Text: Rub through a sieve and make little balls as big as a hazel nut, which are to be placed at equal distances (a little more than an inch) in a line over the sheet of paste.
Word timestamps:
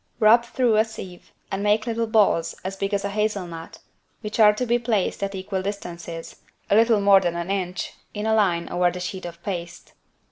Rub 0.19 0.43
through 0.43 0.77
a 0.77 0.83
sieve 0.83 1.31
and 1.51 1.61
make 1.61 1.85
little 1.85 2.07
balls 2.07 2.55
as 2.65 2.75
big 2.75 2.91
as 2.91 3.05
a 3.05 3.09
hazel 3.09 3.45
nut, 3.45 3.77
which 4.21 4.39
are 4.39 4.51
to 4.51 4.65
be 4.65 4.79
placed 4.79 5.21
at 5.21 5.35
equal 5.35 5.61
distances 5.61 6.37
(a 6.71 6.75
little 6.75 6.99
more 7.01 7.19
than 7.19 7.35
an 7.35 7.51
inch) 7.51 7.93
in 8.11 8.25
a 8.25 8.33
line 8.33 8.67
over 8.69 8.89
the 8.89 8.99
sheet 8.99 9.25
of 9.27 9.43
paste. 9.43 9.93